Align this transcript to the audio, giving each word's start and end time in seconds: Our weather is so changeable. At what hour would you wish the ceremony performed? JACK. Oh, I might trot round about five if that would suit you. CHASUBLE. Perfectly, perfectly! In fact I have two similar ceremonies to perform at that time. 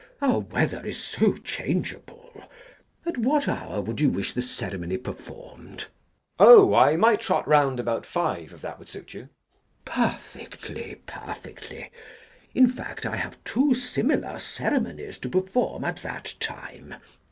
Our 0.19 0.39
weather 0.39 0.83
is 0.83 0.97
so 0.97 1.33
changeable. 1.33 2.45
At 3.05 3.19
what 3.19 3.47
hour 3.47 3.81
would 3.81 4.01
you 4.01 4.09
wish 4.09 4.33
the 4.33 4.41
ceremony 4.41 4.97
performed? 4.97 5.77
JACK. 5.81 5.89
Oh, 6.39 6.73
I 6.73 6.95
might 6.95 7.19
trot 7.21 7.47
round 7.47 7.79
about 7.79 8.07
five 8.07 8.51
if 8.51 8.61
that 8.63 8.79
would 8.79 8.87
suit 8.87 9.13
you. 9.13 9.29
CHASUBLE. 9.85 9.85
Perfectly, 10.25 11.01
perfectly! 11.05 11.91
In 12.55 12.67
fact 12.67 13.05
I 13.05 13.15
have 13.17 13.43
two 13.43 13.75
similar 13.75 14.39
ceremonies 14.39 15.19
to 15.19 15.29
perform 15.29 15.83
at 15.83 15.97
that 15.97 16.33
time. 16.39 16.95